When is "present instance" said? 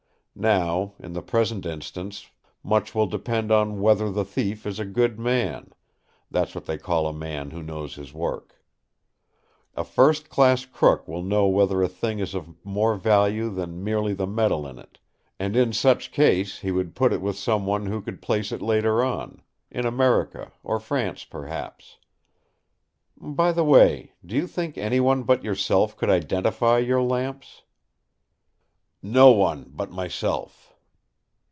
1.21-2.31